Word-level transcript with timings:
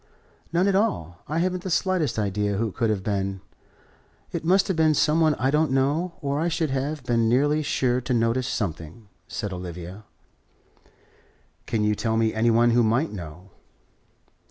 "None 0.51 0.67
at 0.67 0.73
all. 0.73 1.21
I 1.27 1.37
haven't 1.37 1.61
the 1.61 1.69
slightest 1.69 2.17
idea 2.17 2.57
who 2.57 2.69
it 2.69 2.75
could 2.75 2.89
have 2.89 3.03
been. 3.03 3.39
It 4.31 4.43
must 4.43 4.67
have 4.67 4.75
been 4.75 4.95
some 4.95 5.21
one 5.21 5.35
I 5.35 5.51
don't 5.51 5.69
know, 5.69 6.13
or 6.21 6.39
I 6.39 6.47
should 6.47 6.71
have 6.71 7.03
been 7.03 7.29
nearly 7.29 7.61
sure 7.61 8.01
to 8.01 8.13
notice 8.15 8.47
something," 8.47 9.09
said 9.27 9.53
Olivia. 9.53 10.05
"Can 11.67 11.83
you 11.83 11.93
tell 11.93 12.17
me 12.17 12.33
any 12.33 12.49
one 12.49 12.71
who 12.71 12.81
might 12.81 13.11
know?" 13.13 13.51